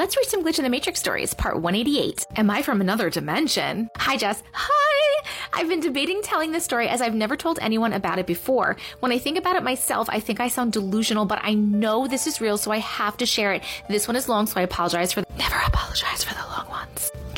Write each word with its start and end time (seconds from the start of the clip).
Let's 0.00 0.16
read 0.16 0.30
some 0.30 0.42
Glitch 0.42 0.58
in 0.58 0.64
the 0.64 0.70
Matrix 0.70 0.98
stories, 0.98 1.34
part 1.34 1.60
188. 1.60 2.24
Am 2.36 2.48
I 2.48 2.62
from 2.62 2.80
another 2.80 3.10
dimension? 3.10 3.90
Hi, 3.98 4.16
Jess. 4.16 4.42
Hi! 4.54 5.22
I've 5.52 5.68
been 5.68 5.80
debating 5.80 6.22
telling 6.22 6.52
this 6.52 6.64
story 6.64 6.88
as 6.88 7.02
I've 7.02 7.14
never 7.14 7.36
told 7.36 7.58
anyone 7.60 7.92
about 7.92 8.18
it 8.18 8.26
before. 8.26 8.78
When 9.00 9.12
I 9.12 9.18
think 9.18 9.36
about 9.36 9.56
it 9.56 9.62
myself, 9.62 10.08
I 10.10 10.18
think 10.18 10.40
I 10.40 10.48
sound 10.48 10.72
delusional, 10.72 11.26
but 11.26 11.40
I 11.42 11.52
know 11.52 12.06
this 12.06 12.26
is 12.26 12.40
real, 12.40 12.56
so 12.56 12.70
I 12.70 12.78
have 12.78 13.18
to 13.18 13.26
share 13.26 13.52
it. 13.52 13.62
This 13.90 14.08
one 14.08 14.16
is 14.16 14.26
long, 14.26 14.46
so 14.46 14.58
I 14.58 14.62
apologize 14.62 15.12
for. 15.12 15.22
Never 15.36 15.56
apologize 15.66 16.24
for 16.24 16.32
the. 16.32 16.49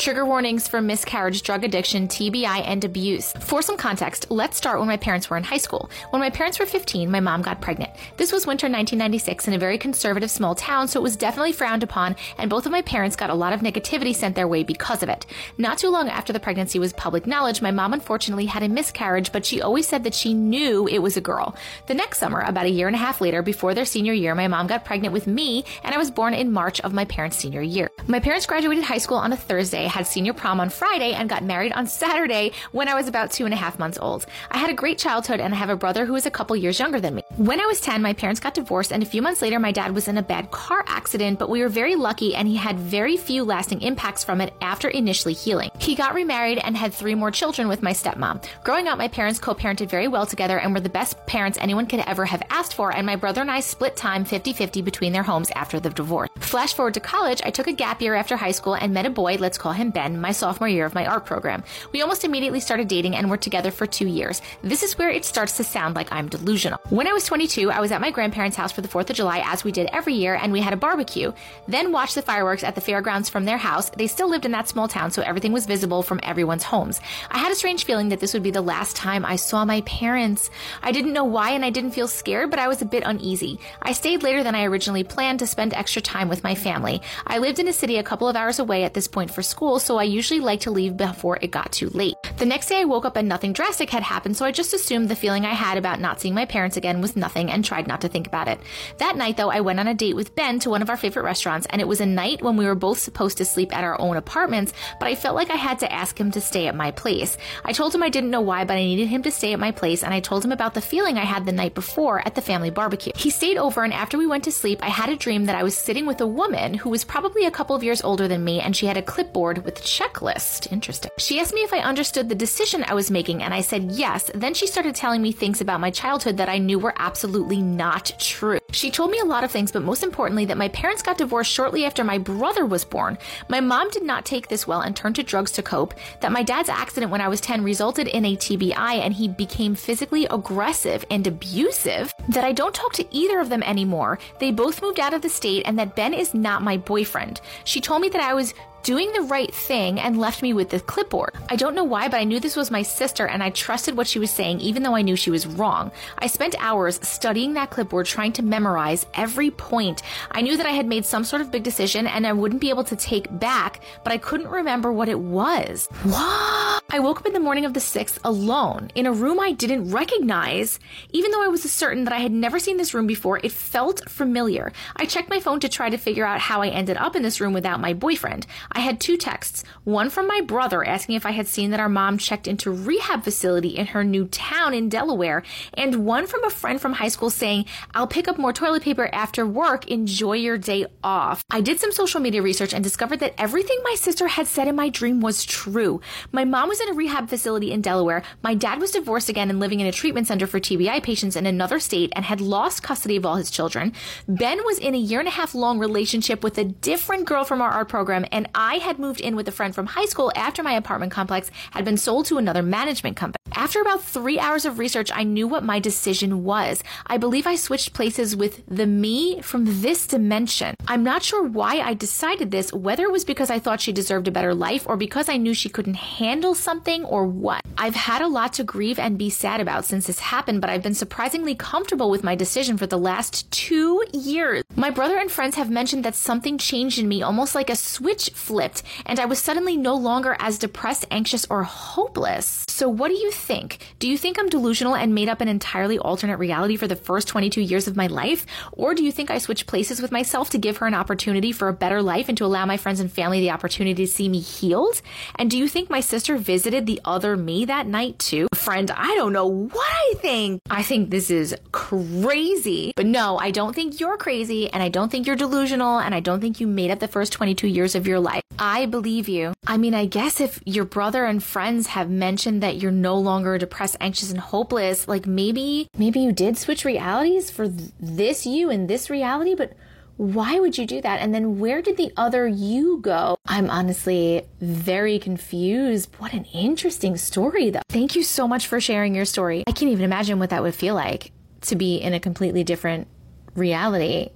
Trigger 0.03 0.27
warnings 0.27 0.67
for 0.67 0.83
miscarriage, 0.83 1.43
drug 1.43 1.63
addiction, 1.63 2.09
TBI, 2.09 2.67
and 2.67 2.85
abuse. 2.85 3.33
For 3.39 3.63
some 3.63 3.77
context, 3.77 4.33
let's 4.33 4.57
start 4.57 4.81
when 4.81 4.89
my 4.89 4.97
parents 4.97 5.31
were 5.31 5.37
in 5.37 5.45
high 5.45 5.59
school. 5.59 5.89
When 6.11 6.19
my 6.19 6.29
parents 6.29 6.59
were 6.59 6.67
15, 6.67 7.09
my 7.09 7.21
mom 7.21 7.41
got 7.41 7.61
pregnant. 7.61 7.93
This 8.17 8.33
was 8.33 8.45
winter 8.45 8.67
1996 8.67 9.47
in 9.47 9.55
a 9.55 9.59
very 9.59 9.79
conservative 9.79 10.29
small 10.29 10.57
town, 10.57 10.89
so 10.89 10.99
it 10.99 11.05
was 11.05 11.15
definitely 11.15 11.53
frowned 11.53 11.85
upon, 11.85 12.17
and 12.37 12.51
both 12.51 12.67
of 12.67 12.73
my 12.73 12.83
parents 12.83 13.15
got 13.15 13.31
a 13.31 13.35
lot 13.35 13.53
of 13.53 13.61
negativity 13.61 14.13
sent 14.13 14.35
their 14.35 14.49
way 14.49 14.65
because 14.65 15.05
of 15.05 15.09
it. 15.09 15.25
Not 15.57 15.79
too 15.79 15.89
long 15.89 16.09
after 16.09 16.33
the 16.33 16.41
pregnancy 16.41 16.81
was 16.81 16.93
public 16.95 17.25
knowledge, 17.25 17.63
my 17.63 17.71
mom 17.71 17.93
unfortunately 17.93 18.47
had 18.47 18.65
a 18.65 18.69
miscarriage, 18.69 19.31
but 19.31 19.47
she 19.47 19.63
always 19.63 19.87
said 19.87 20.03
that 20.03 20.15
she 20.15 20.35
knew 20.35 20.89
it 20.89 20.99
was 20.99 21.17
a 21.17 21.21
girl. 21.21 21.55
The 21.87 21.95
next 21.95 22.19
summer, 22.19 22.41
about 22.41 22.67
a 22.67 22.71
year 22.71 22.89
and 22.89 22.97
a 22.97 22.99
half 22.99 23.21
later, 23.21 23.41
before 23.41 23.73
their 23.73 23.85
senior 23.85 24.15
year, 24.15 24.35
my 24.35 24.49
mom 24.49 24.67
got 24.67 24.85
pregnant 24.85 25.13
with 25.13 25.29
me, 25.29 25.65
and 25.85 25.95
I 25.95 25.99
was 25.99 26.11
born 26.11 26.35
in 26.35 26.51
March 26.51 26.81
of 26.81 26.93
my 26.93 27.05
parents' 27.05 27.37
senior 27.37 27.63
year. 27.63 27.89
My 28.09 28.19
parents 28.19 28.47
graduated 28.47 28.83
high 28.83 28.99
school 28.99 29.19
on 29.19 29.33
a 29.33 29.37
Thursday, 29.37 29.92
had 29.93 30.07
senior 30.07 30.33
prom 30.33 30.59
on 30.59 30.71
Friday, 30.71 31.13
and 31.13 31.29
got 31.29 31.45
married 31.45 31.73
on 31.73 31.87
Saturday 31.87 32.53
when 32.73 32.89
I 32.89 32.95
was 32.95 33.09
about 33.09 33.31
two 33.31 33.45
and 33.45 33.53
a 33.53 33.57
half 33.57 33.79
months 33.79 33.99
old. 34.01 34.27
I 34.51 34.59
had 34.59 34.71
a 34.71 34.75
great 34.75 34.99
childhood 34.99 35.39
and 35.39 35.53
I 35.55 35.59
have 35.59 35.69
a 35.69 35.77
brother 35.77 36.07
who 36.07 36.17
is 36.17 36.27
a 36.27 36.31
couple 36.31 36.57
years 36.57 36.79
younger 36.79 36.99
than 36.99 37.15
me. 37.15 37.23
When 37.43 37.61
I 37.61 37.67
was 37.67 37.81
10, 37.81 38.03
my 38.03 38.13
parents 38.13 38.39
got 38.39 38.55
divorced, 38.55 38.93
and 38.93 39.03
a 39.03 39.07
few 39.07 39.21
months 39.21 39.43
later, 39.43 39.59
my 39.59 39.73
dad 39.73 39.97
was 39.97 40.07
in 40.07 40.17
a 40.17 40.23
bad 40.23 40.53
car 40.53 40.85
accident, 40.87 41.41
but 41.41 41.51
we 41.51 41.61
were 41.61 41.69
very 41.69 41.97
lucky 41.97 42.37
and 42.37 42.47
he 42.47 42.55
had 42.55 42.79
very 42.79 43.17
few 43.17 43.43
lasting 43.43 43.83
impacts 43.83 44.23
from 44.23 44.41
it 44.41 44.55
after 44.61 44.89
initially 44.89 45.35
healing. 45.35 45.73
He 45.81 45.97
got 45.97 46.15
remarried 46.15 46.59
and 46.59 46.77
had 46.77 46.95
three 46.95 47.17
more 47.17 47.33
children 47.33 47.67
with 47.67 47.83
my 47.83 47.93
stepmom. 47.95 48.45
Growing 48.63 48.87
up, 48.87 48.97
my 48.97 49.09
parents 49.09 49.41
co 49.41 49.57
parented 49.57 49.91
very 49.91 50.07
well 50.07 50.25
together 50.25 50.61
and 50.61 50.73
were 50.73 50.79
the 50.79 50.89
best 50.89 51.17
parents 51.27 51.59
anyone 51.61 51.87
could 51.87 52.05
ever 52.07 52.25
have 52.25 52.45
asked 52.49 52.75
for, 52.75 52.95
and 52.95 53.05
my 53.05 53.17
brother 53.17 53.41
and 53.41 53.51
I 53.51 53.59
split 53.59 53.97
time 53.97 54.25
50 54.25 54.53
50 54.53 54.81
between 54.81 55.13
their 55.13 55.25
homes 55.25 55.51
after 55.57 55.81
the 55.81 55.91
divorce. 55.91 56.31
Flash 56.39 56.75
forward 56.75 56.95
to 56.95 57.01
college, 57.01 57.43
I 57.45 57.51
took 57.51 57.67
a 57.67 57.73
gap 57.73 58.01
year 58.01 58.15
after 58.15 58.37
high 58.37 58.53
school 58.53 58.75
and 58.75 58.95
met 58.95 59.07
a 59.07 59.11
boy, 59.11 59.35
let's 59.41 59.59
call 59.59 59.73
him 59.73 59.91
Ben, 59.91 60.21
my 60.21 60.31
sophomore 60.31 60.69
year 60.69 60.87
of 60.87 60.95
my 60.95 61.07
art 61.07 61.27
program. 61.27 61.65
We 61.91 62.03
almost 62.03 62.23
immediately 62.23 62.61
started 62.61 62.87
dating 62.87 63.17
and 63.17 63.29
were 63.29 63.37
together 63.37 63.73
for 63.73 63.89
two 63.89 64.07
years. 64.07 64.41
This 64.63 64.85
is 64.85 64.97
where 64.97 65.11
it 65.11 65.25
starts 65.25 65.57
to 65.57 65.65
sound 65.65 65.97
like 65.97 66.13
I'm 66.13 66.29
delusional. 66.29 66.79
When 66.91 67.09
I 67.09 67.13
was 67.13 67.32
22, 67.33 67.71
I 67.71 67.81
was 67.81 67.93
at 67.93 68.03
my 68.03 68.11
grandparents' 68.11 68.59
house 68.59 68.73
for 68.73 68.83
the 68.83 68.89
4th 68.89 69.09
of 69.09 69.17
July, 69.17 69.43
as 69.47 69.65
we 69.65 69.73
did 69.73 69.89
every 69.91 70.13
year, 70.13 70.35
and 70.35 70.53
we 70.53 70.61
had 70.61 70.75
a 70.75 70.77
barbecue. 70.77 71.33
Then 71.67 71.91
watched 71.91 72.15
the 72.15 72.21
fireworks 72.21 72.63
at 72.63 72.75
the 72.75 72.83
fairgrounds 72.83 73.31
from 73.31 73.47
their 73.47 73.57
house. 73.57 73.89
They 73.89 74.07
still 74.07 74.29
lived 74.29 74.45
in 74.45 74.51
that 74.51 74.69
small 74.69 74.87
town, 74.87 75.13
so 75.13 75.23
everything 75.23 75.51
was 75.51 75.65
visible 75.65 76.03
from 76.03 76.21
everyone's 76.23 76.63
homes. 76.63 77.01
I 77.31 77.39
had 77.39 77.51
a 77.51 77.55
strange 77.55 77.87
feeling 77.87 78.11
that 78.11 78.21
this 78.21 78.35
would 78.35 78.43
be 78.43 78.51
the 78.51 78.61
last 78.61 78.97
time 78.97 79.25
I 79.25 79.37
saw 79.37 79.65
my 79.65 79.81
parents. 79.81 80.51
I 80.83 80.93
didn't 80.93 81.15
know 81.15 81.25
why 81.25 81.53
and 81.53 81.65
I 81.65 81.71
didn't 81.71 81.93
feel 81.93 82.07
scared, 82.07 82.51
but 82.51 82.59
I 82.59 82.69
was 82.69 82.83
a 82.83 82.85
bit 82.85 83.03
uneasy. 83.03 83.59
I 83.81 83.95
stayed 83.95 84.23
later 84.23 84.43
than 84.43 84.55
I 84.55 84.65
originally 84.65 85.03
planned 85.03 85.39
to 85.39 85.47
spend 85.47 85.73
extra 85.73 86.03
time 86.03 86.29
with 86.29 86.45
my 86.45 86.55
family. 86.55 87.01
I 87.27 87.39
lived 87.39 87.61
in 87.61 87.69
a 87.69 87.73
city 87.73 87.97
a 87.97 88.03
couple 88.03 88.29
of 88.29 88.37
hours 88.37 88.59
away 88.59 88.85
at 88.85 88.93
this 88.93 89.09
point 89.09 89.31
for 89.31 89.43
school, 89.43 89.79
so 89.79 89.97
I 89.97 90.03
usually 90.03 90.41
like 90.41 90.61
to 90.61 90.71
leave 90.71 90.99
before 90.99 91.39
it 91.41 91.51
got 91.51 91.73
too 91.73 91.89
late. 91.95 92.17
The 92.37 92.45
next 92.45 92.69
day 92.69 92.83
I 92.83 92.85
woke 92.85 93.07
up 93.07 93.17
and 93.17 93.27
nothing 93.27 93.55
drastic 93.55 93.89
had 93.89 94.03
happened, 94.03 94.37
so 94.37 94.45
I 94.45 94.53
just 94.53 94.75
assumed 94.75 95.09
the 95.09 95.17
feeling 95.17 95.47
I 95.47 95.55
had 95.55 95.79
about 95.79 95.99
not 95.99 96.21
seeing 96.21 96.35
my 96.35 96.45
parents 96.45 96.77
again 96.77 97.01
was 97.01 97.12
nothing 97.17 97.51
and 97.51 97.65
tried 97.65 97.87
not 97.87 98.01
to 98.03 98.09
think 98.09 98.27
about 98.27 98.49
it. 98.49 98.61
That 98.99 99.17
night, 99.17 99.37
though, 99.37 99.51
I 99.51 99.61
went 99.61 99.81
on 99.81 99.89
a 99.89 99.95
date 99.95 100.17
with 100.17 100.35
Ben 100.35 100.59
to 100.61 100.71
one 100.71 100.83
of 100.83 100.91
our 100.91 100.97
favorite 100.97 101.25
restaurants, 101.25 101.67
and 101.71 101.81
it 101.81 101.89
was 101.89 102.01
a 102.01 102.07
night 102.07 102.43
when 102.43 102.57
we 102.57 102.67
were 102.67 102.75
both 102.75 102.99
supposed 102.99 103.39
to 103.39 103.45
sleep 103.45 103.75
at 103.77 103.85
our 103.85 104.01
own 104.01 104.17
apartments, 104.17 104.73
but 104.99 105.09
I 105.09 105.15
felt 105.15 105.37
like 105.37 105.51
I 105.51 105.57
had 105.57 105.79
to 105.81 105.93
ask 105.93 106.19
him 106.19 106.31
to 106.33 106.41
stay 106.41 106.67
at 106.67 106.75
my 106.75 106.91
place. 106.91 107.37
I 107.65 107.73
told 107.73 107.95
him 107.95 108.03
I 108.03 108.09
didn't 108.09 108.31
know 108.31 108.41
why, 108.41 108.65
but 108.65 108.77
I 108.77 108.85
needed 108.85 109.09
him 109.09 109.23
to 109.23 109.31
stay 109.31 109.53
at 109.53 109.61
my 109.61 109.71
place, 109.71 110.03
and 110.03 110.13
I 110.13 110.21
told 110.21 110.45
him 110.45 110.53
about 110.53 110.75
the 110.75 110.81
feeling 110.81 111.19
I 111.19 111.25
had 111.25 111.47
the 111.47 111.53
night 111.53 111.75
before 111.75 112.27
at 112.27 112.35
the 112.35 112.41
family 112.41 112.71
barbecue. 112.71 113.13
He 113.17 113.31
stayed 113.31 113.57
over, 113.57 113.85
and 113.85 113.93
after 113.93 114.19
we 114.19 114.27
went 114.27 114.45
to 114.45 114.53
sleep, 114.53 114.83
I 114.83 114.89
had 114.89 115.09
a 115.09 115.17
dream 115.17 115.47
that 115.47 115.57
I 115.57 115.63
was 115.63 115.77
sitting 115.77 116.07
with 116.07 116.21
a 116.21 116.27
woman 116.27 116.75
who 116.75 116.91
was 116.91 117.05
probably 117.05 117.47
a 117.47 117.51
couple 117.51 117.77
of 117.77 117.85
years 117.85 118.03
older 118.03 118.29
than 118.29 118.45
me, 118.45 118.61
and 118.61 118.75
she 118.75 118.87
had 118.87 118.97
a 118.97 119.03
clipboard 119.03 119.65
with 119.65 119.83
checklist. 119.83 120.71
Interesting. 120.73 121.11
She 121.19 121.41
asked 121.41 121.55
me 121.55 121.61
if 121.63 121.73
I 121.73 121.79
understood 121.79 122.29
the 122.29 122.35
decision 122.35 122.85
I 122.85 122.95
was 122.95 123.11
making, 123.11 123.43
and 123.43 123.53
I 123.53 123.61
said 123.61 123.93
yes. 123.93 124.31
Then 124.35 124.55
she 124.55 124.67
started 124.67 124.95
telling 124.95 125.23
me 125.23 125.33
things 125.33 125.61
about 125.61 125.81
my 125.81 125.91
childhood 125.91 126.37
that 126.37 126.49
I 126.49 126.59
knew 126.59 126.79
were 126.79 126.95
absolutely 127.03 127.61
not 127.61 128.13
true. 128.19 128.59
She 128.71 128.91
told 128.91 129.11
me 129.11 129.19
a 129.19 129.25
lot 129.25 129.43
of 129.43 129.51
things, 129.51 129.73
but 129.73 129.83
most 129.83 130.03
importantly, 130.03 130.45
that 130.47 130.57
my 130.57 130.69
parents 130.69 131.03
got 131.03 131.19
divorced 131.19 131.53
shortly 131.53 131.85
after 131.85 132.05
my 132.05 132.17
brother 132.17 132.65
was 132.65 132.85
born. 132.85 133.19
My 133.49 133.61
mom 133.61 133.91
did 133.91 134.05
not 134.05 134.25
take 134.25 134.49
this 134.49 134.67
well 134.67 134.81
and 134.81 134.95
turned 134.95 135.17
to 135.17 135.23
drugs 135.23 135.51
to 135.53 135.63
cope. 135.63 135.95
That 136.21 136.33
my 136.33 136.43
dad's 136.43 136.69
accident 136.69 137.11
when 137.11 137.21
I 137.21 137.29
was 137.29 137.41
10 137.41 137.65
resulted 137.65 138.07
in 138.07 138.25
a 138.25 138.37
TBI 138.37 138.95
and 139.05 139.13
he 139.13 139.27
became 139.29 139.75
physically 139.75 140.27
aggressive 140.27 141.05
and 141.11 141.27
abusive. 141.27 142.15
That 142.29 142.45
I 142.45 142.53
don't 142.53 142.75
talk 142.75 142.93
to 142.95 143.15
either 143.15 143.41
of 143.41 143.49
them 143.49 143.65
anymore. 143.65 144.19
They 144.39 144.53
both 144.53 144.81
moved 144.81 145.01
out 145.01 145.13
of 145.13 145.23
the 145.23 145.29
state 145.29 145.65
and 145.67 145.79
that 145.79 145.97
Ben 145.97 146.15
is 146.15 146.35
not 146.35 146.63
my 146.63 146.77
boyfriend. 146.77 147.41
She 147.65 147.81
told 147.81 148.01
me 148.01 148.09
that 148.11 148.23
I 148.23 148.33
was 148.33 148.55
doing 148.83 149.13
the 149.13 149.23
right 149.23 149.55
thing 149.55 150.01
and 150.01 150.19
left 150.19 150.43
me 150.43 150.53
with 150.53 150.71
the 150.71 150.81
clipboard. 150.81 151.35
I 151.49 151.57
don't 151.57 151.75
know 151.75 151.85
why, 151.85 152.09
but 152.09 152.21
I 152.21 152.25
knew 152.25 152.41
this 152.41 152.57
was 152.57 152.71
my 152.71 152.83
sister 152.83 153.27
and 153.27 153.43
I 153.43 153.51
trusted 153.51 153.97
what 153.97 154.07
she 154.07 154.19
was 154.19 154.31
saying, 154.31 154.61
even 154.61 154.83
though 154.83 154.95
I 154.95 155.03
knew 155.03 155.17
she 155.17 155.31
was 155.31 155.47
wrong. 155.47 155.91
I 156.19 156.27
spent 156.27 156.55
hours 156.59 156.99
studying 157.03 157.55
that 157.55 157.71
clipboard, 157.71 158.07
trying 158.07 158.33
to 158.35 158.43
memorize 158.43 159.07
every 159.15 159.51
point. 159.51 160.03
I 160.31 160.43
knew 160.43 160.57
that 160.57 160.67
I 160.67 160.71
had 160.71 160.87
made 160.87 161.05
some 161.05 161.25
sort 161.25 161.43
of 161.43 161.51
big 161.51 161.63
decision 161.63 162.07
and 162.07 162.27
I 162.27 162.33
wouldn't 162.33 162.61
be 162.61 162.71
able 162.71 162.85
to 162.85 162.97
take 162.97 163.39
back, 163.39 163.81
but 164.05 164.13
I 164.13 164.19
couldn't 164.19 164.49
remember 164.49 164.93
what 164.93 165.09
it 165.09 165.19
was. 165.19 165.89
What? 166.03 166.52
I 166.95 166.99
woke 166.99 167.21
up 167.21 167.27
in 167.27 167.33
the 167.33 167.41
morning 167.41 167.65
of 167.65 167.73
the 167.73 167.81
6th 167.81 168.19
alone 168.23 168.91
in 168.95 169.07
a 169.07 169.13
room 169.15 169.41
I 169.41 169.53
didn't 169.53 169.91
recognize. 169.93 170.79
Even 171.11 171.31
though 171.31 171.43
I 171.43 171.49
was 171.49 171.63
certain 171.63 172.05
that 172.05 172.13
I 172.13 172.19
had 172.19 172.33
never 172.33 172.59
seen 172.59 172.77
this 172.77 172.93
room 172.93 173.07
before, 173.07 173.39
it 173.39 173.51
felt 173.51 174.07
familiar. 174.11 174.75
I 174.95 175.07
checked 175.07 175.31
my 175.31 175.41
phone 175.41 175.59
to 175.61 175.71
try 175.71 175.89
to 175.89 175.97
figure 175.97 176.27
out 176.27 176.39
how 176.39 176.61
I 176.61 176.69
ended 176.69 176.99
up 176.99 177.17
in 177.17 177.23
this 177.23 177.41
room 177.41 177.55
without 177.55 177.81
my 177.81 177.95
boyfriend. 177.95 178.47
I 178.71 178.81
had 178.81 179.01
two 179.01 179.17
texts, 179.17 179.65
one 179.85 180.11
from 180.11 180.27
my 180.27 180.43
brother 180.43 180.87
asking 180.87 181.15
if 181.15 181.25
I 181.25 181.31
had 181.31 181.47
seen 181.47 181.71
that 181.71 181.81
our 181.81 181.89
mom 181.89 182.19
checked 182.19 182.47
into 182.47 182.71
rehab 182.71 183.25
facility 183.25 183.71
in 183.71 183.87
her 183.87 184.05
new 184.05 184.27
town 184.27 184.75
in 184.75 184.91
Delaware, 184.91 185.45
and 185.73 186.05
one 186.05 186.27
from 186.27 186.45
a 186.45 186.51
friend 186.51 186.79
from 186.79 186.93
high 186.93 187.09
school 187.09 187.31
saying, 187.31 187.65
I'll 187.95 188.07
pick 188.07 188.29
up 188.29 188.37
more 188.37 188.53
toilet 188.53 188.83
paper 188.83 189.09
after 189.15 189.47
work. 189.47 189.89
Enjoy 189.89 190.35
your 190.35 190.59
day 190.59 190.85
off. 191.03 191.43
I 191.51 191.63
did 191.63 191.81
some 191.81 191.93
social 191.93 192.21
media 192.21 192.43
research 192.43 192.75
and 192.75 192.85
discovered 192.85 193.21
that 193.21 193.41
everything 193.41 193.79
my 193.83 193.95
sister 193.95 194.29
had 194.29 194.47
said 194.47 194.69
in 194.69 194.77
my 194.77 194.91
dream 194.91 195.23
was 195.23 195.47
true. 195.47 196.03
My 196.33 196.45
mom 196.45 196.69
was 196.69 196.82
in 196.83 196.89
a 196.91 196.95
rehab 196.95 197.29
facility 197.29 197.71
in 197.71 197.81
Delaware. 197.81 198.23
My 198.43 198.55
dad 198.55 198.81
was 198.81 198.91
divorced 198.91 199.29
again 199.29 199.51
and 199.51 199.61
living 199.61 199.81
in 199.81 199.87
a 199.87 199.93
treatment 199.93 200.27
center 200.27 200.47
for 200.47 200.59
TBI 200.59 201.03
patients 201.03 201.37
in 201.37 201.47
another 201.47 201.79
state 201.79 202.13
and 202.17 202.25
had 202.25 202.41
lost 202.41 202.83
custody 202.83 203.17
of 203.17 203.25
all 203.25 203.37
his 203.37 203.51
children. 203.51 203.93
Ben 204.27 204.59
was 204.65 204.79
in 204.79 204.95
a 204.95 204.99
year 204.99 205.21
and 205.21 205.29
a 205.29 205.33
half 205.33 205.55
long 205.55 205.79
relationship 205.79 206.43
with 206.43 206.59
a 206.59 206.65
different 206.65 207.25
girl 207.25 207.45
from 207.45 207.63
our 207.63 207.71
art 207.71 207.89
program, 207.89 208.27
and 208.33 208.49
I 208.55 208.77
had 208.77 208.99
moved 208.99 209.21
in 209.21 209.37
with 209.37 209.49
a 209.49 209.53
friend 209.53 209.75
from 209.75 209.87
high 209.87 210.07
school 210.07 210.33
after 210.35 210.63
my 210.63 210.73
apartment 210.73 211.13
complex 211.13 211.51
had 211.71 211.85
been 211.85 211.97
sold 211.97 212.27
to 212.27 212.39
another 212.39 212.63
management 212.63 213.17
company. 213.17 213.37
After 213.55 213.81
about 213.81 214.03
three 214.03 214.39
hours 214.39 214.65
of 214.65 214.79
research, 214.79 215.11
I 215.15 215.25
knew 215.25 215.47
what 215.47 215.63
my 215.63 215.79
decision 215.79 216.43
was. 216.43 216.83
I 217.07 217.19
believe 217.19 217.47
I 217.47 217.55
switched 217.55 217.93
places 217.93 218.35
with 218.35 218.63
the 218.67 218.87
me 218.87 219.41
from 219.43 219.83
this 219.83 220.07
dimension. 220.07 220.75
I'm 220.89 221.05
not 221.05 221.23
sure 221.23 221.45
why 221.47 221.81
I 221.81 221.95
decided 221.95 222.51
this, 222.51 222.73
whether 222.73 223.05
it 223.05 223.13
was 223.13 223.27
because 223.27 223.51
I 223.51 223.59
thought 223.59 223.81
she 223.81 223.93
deserved 223.93 224.27
a 224.27 224.33
better 224.33 224.55
life 224.55 224.87
or 224.89 224.97
because 224.97 225.29
I 225.29 225.37
knew 225.37 225.53
she 225.53 225.69
couldn't 225.69 225.95
handle 225.95 226.55
something 226.55 226.72
or 227.05 227.27
what. 227.27 227.61
I've 227.77 227.95
had 227.95 228.23
a 228.23 228.29
lot 228.29 228.55
to 228.55 228.65
grieve 228.65 228.99
and 228.99 229.19
be 229.19 229.29
sad 229.29 229.61
about 229.61 229.85
since 229.85 230.07
this 230.07 230.19
happened, 230.19 230.61
but 230.61 230.71
I've 230.71 230.83
been 230.83 230.95
surprisingly 230.95 231.55
comfortable 231.55 232.11
with 232.11 232.25
my 232.25 232.35
decision 232.35 232.79
for 232.79 232.87
the 232.87 232.99
last 232.99 233.51
two 233.51 234.05
years. 234.13 234.63
My 234.75 234.89
brother 234.89 235.19
and 235.19 235.31
friends 235.31 235.57
have 235.57 235.71
mentioned 235.71 236.05
that 236.05 236.15
something 236.15 236.57
changed 236.57 236.99
in 236.99 237.09
me, 237.09 237.23
almost 237.23 237.55
like 237.55 237.69
a 237.69 237.77
switch 237.77 238.31
flipped, 238.31 238.83
and 239.05 239.21
I 239.21 239.27
was 239.27 239.39
suddenly 239.39 239.77
no 239.77 239.95
longer 239.95 240.37
as 240.39 240.59
depressed, 240.59 241.07
anxious, 241.11 241.47
or 241.51 241.63
hopeless. 241.63 242.65
So, 242.69 242.89
what 242.89 243.09
do 243.09 243.15
you 243.15 243.31
think? 243.31 243.95
Do 243.99 244.09
you 244.09 244.17
think 244.17 244.39
I'm 244.39 244.49
delusional 244.49 244.95
and 244.95 245.15
made 245.15 245.29
up 245.29 245.41
an 245.41 245.49
entirely 245.49 245.99
alternate 245.99 246.39
reality 246.39 246.77
for 246.77 246.87
the 246.87 246.97
first 246.97 247.29
22 247.29 247.61
years 247.61 247.87
of 247.87 247.97
my 247.97 248.07
life? 248.07 248.47
Or 248.73 248.95
do 248.95 249.05
you 249.05 249.13
think 249.13 249.31
I 249.31 249.39
switched 249.39 249.67
places 249.67 250.01
with 250.01 250.11
myself 250.11 250.51
to 250.51 250.59
give 250.59 250.79
her 250.79 250.87
an 250.87 250.95
opportunity 250.95 251.53
for 251.53 251.69
a 251.69 251.75
better 251.75 252.01
life 252.01 252.29
and 252.29 252.39
to 252.39 252.45
allow 252.45 252.65
my 252.65 252.77
friends 252.77 253.01
and 253.01 253.13
family 253.13 253.41
the 253.41 253.51
opportunity 253.51 254.07
to 254.07 254.11
see 254.11 254.29
me 254.29 254.41
healed? 254.41 255.03
And 255.37 255.51
do 255.51 255.59
you 255.59 255.69
think 255.69 255.91
my 255.91 256.01
sister 256.01 256.37
visited 256.37 256.62
the 256.71 257.01
other 257.05 257.37
me 257.37 257.65
that 257.65 257.87
night 257.87 258.19
too? 258.19 258.49
Friend, 258.55 258.91
I 258.91 259.15
don't 259.17 259.33
know 259.33 259.47
what 259.47 259.91
I 259.91 260.15
think. 260.19 260.63
I 260.71 260.83
think 260.83 261.11
this 261.11 261.31
is 261.31 261.55
crazy. 261.73 262.93
But 262.97 263.07
no, 263.07 263.39
I 263.39 263.51
don't 263.51 263.75
think 263.75 264.01
you're 264.01 264.17
crazy 264.17 264.71
and 264.71 264.83
I 264.83 264.89
don't 264.89 265.11
think 265.11 265.27
you're 265.27 265.37
delusional 265.37 265.99
and 265.99 266.15
I 266.15 266.21
don't 266.21 266.41
think 266.41 266.61
you 266.61 266.67
made 266.67 266.91
up 266.91 267.01
the 267.01 267.09
first 267.09 267.33
22 267.33 267.67
years 267.67 267.95
of 267.95 268.07
your 268.07 268.21
life. 268.21 268.43
I 268.59 268.87
believe 268.87 269.29
you. 269.29 269.55
I 269.67 269.77
mean, 269.77 269.95
I 269.95 270.07
guess 270.07 270.41
if 270.41 270.61
your 270.65 270.85
brother 270.85 271.25
and 271.25 271.43
friends 271.43 271.89
have 271.89 272.11
mentioned 272.11 272.63
that 272.63 272.77
you're 272.77 272.93
no 272.93 273.17
longer 273.17 273.59
depressed, 273.59 273.97
anxious, 274.01 274.31
and 274.31 274.41
hopeless, 274.41 275.09
like 275.09 275.27
maybe, 275.27 275.89
maybe 275.97 276.21
you 276.21 276.33
did 276.33 276.59
switch 276.59 276.85
realities 276.85 277.51
for 277.51 277.69
th- 277.69 277.91
this 278.01 278.47
you 278.47 278.71
and 278.71 278.89
this 278.89 279.11
reality, 279.11 279.55
but 279.55 279.73
Why 280.17 280.61
would 280.61 280.77
you 280.77 280.87
do 280.87 281.01
that? 281.01 281.21
And 281.21 281.35
then 281.35 281.59
where 281.59 281.81
did 281.81 281.97
the 281.97 282.13
other 282.17 282.47
you 282.47 282.99
go? 283.01 283.37
I'm 283.47 283.71
honestly 283.71 284.47
very 284.61 285.19
confused. 285.19 286.11
What 286.19 286.33
an 286.35 286.45
interesting 286.53 287.17
story, 287.17 287.71
though. 287.71 287.81
Thank 287.89 288.15
you 288.15 288.23
so 288.23 288.47
much 288.47 288.67
for 288.67 288.81
sharing 288.81 289.15
your 289.15 289.25
story. 289.25 289.65
I 289.67 289.73
can't 289.73 289.91
even 289.91 290.05
imagine 290.05 290.39
what 290.39 290.51
that 290.51 290.63
would 290.63 290.75
feel 290.75 290.95
like 290.95 291.33
to 291.63 291.77
be 291.77 291.97
in 291.97 292.13
a 292.13 292.21
completely 292.21 292.63
different 292.63 293.09
reality 293.55 294.31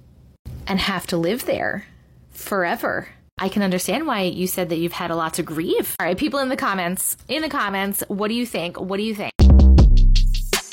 and 0.65 0.79
have 0.79 1.05
to 1.07 1.17
live 1.17 1.45
there 1.45 1.85
forever. 2.31 3.09
I 3.37 3.49
can 3.49 3.61
understand 3.61 4.07
why 4.07 4.21
you 4.21 4.47
said 4.47 4.69
that 4.69 4.77
you've 4.77 4.93
had 4.93 5.11
a 5.11 5.15
lot 5.15 5.35
to 5.35 5.43
grieve. 5.43 5.95
All 5.99 6.07
right, 6.07 6.17
people 6.17 6.39
in 6.39 6.49
the 6.49 6.57
comments, 6.57 7.17
in 7.27 7.43
the 7.43 7.49
comments, 7.49 8.03
what 8.07 8.29
do 8.29 8.33
you 8.33 8.47
think? 8.47 8.79
What 8.79 8.97
do 8.97 9.03
you 9.03 9.13
think? 9.13 9.31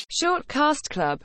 Short 0.09 0.49
Cast 0.49 0.91
Club 0.91 1.21